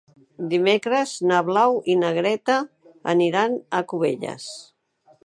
Dimecres 0.51 1.11
na 1.31 1.41
Blau 1.49 1.77
i 1.95 1.97
na 2.05 2.09
Greta 2.17 2.57
aniran 3.15 3.59
a 3.81 3.83
Cubelles. 3.93 4.49